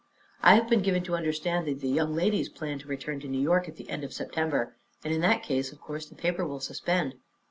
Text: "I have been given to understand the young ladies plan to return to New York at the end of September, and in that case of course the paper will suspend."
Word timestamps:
"I 0.41 0.55
have 0.55 0.67
been 0.67 0.81
given 0.81 1.03
to 1.03 1.15
understand 1.15 1.67
the 1.67 1.87
young 1.87 2.15
ladies 2.15 2.49
plan 2.49 2.79
to 2.79 2.87
return 2.87 3.19
to 3.19 3.27
New 3.27 3.39
York 3.39 3.67
at 3.69 3.75
the 3.75 3.87
end 3.87 4.03
of 4.03 4.13
September, 4.15 4.75
and 5.03 5.13
in 5.13 5.21
that 5.21 5.43
case 5.43 5.71
of 5.71 5.79
course 5.79 6.07
the 6.07 6.15
paper 6.15 6.43
will 6.43 6.59
suspend." 6.59 7.13